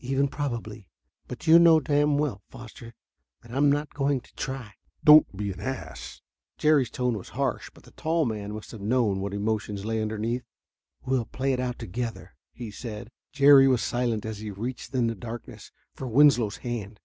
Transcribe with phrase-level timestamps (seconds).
[0.00, 0.86] "Even probably.
[1.28, 2.92] But you know damn well, Foster,
[3.40, 6.20] that I'm not going to try." "Don't be an ass."
[6.58, 10.44] Jerry's tone was harsh, but the tall man must have known what emotions lay underneath.
[11.06, 13.10] "We'll play it out together," he said.
[13.32, 17.00] Jerry was silent as he reached in the darkness for Winslow's hand.